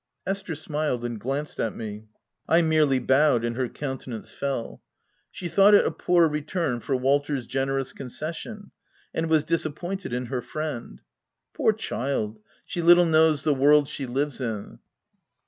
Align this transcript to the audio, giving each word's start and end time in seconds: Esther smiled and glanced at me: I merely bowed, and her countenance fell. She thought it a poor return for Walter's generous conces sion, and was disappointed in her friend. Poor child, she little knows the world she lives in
Esther 0.25 0.55
smiled 0.55 1.05
and 1.05 1.19
glanced 1.19 1.59
at 1.59 1.75
me: 1.75 2.07
I 2.49 2.63
merely 2.63 2.97
bowed, 2.97 3.45
and 3.45 3.55
her 3.55 3.69
countenance 3.69 4.31
fell. 4.33 4.81
She 5.29 5.47
thought 5.47 5.75
it 5.75 5.85
a 5.85 5.91
poor 5.91 6.27
return 6.27 6.79
for 6.79 6.95
Walter's 6.95 7.45
generous 7.45 7.93
conces 7.93 8.33
sion, 8.35 8.71
and 9.13 9.29
was 9.29 9.43
disappointed 9.43 10.11
in 10.11 10.25
her 10.25 10.41
friend. 10.41 11.01
Poor 11.53 11.71
child, 11.71 12.39
she 12.65 12.81
little 12.81 13.05
knows 13.05 13.43
the 13.43 13.53
world 13.53 13.87
she 13.87 14.07
lives 14.07 14.41
in 14.41 14.79